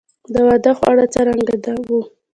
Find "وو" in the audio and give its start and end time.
1.85-1.99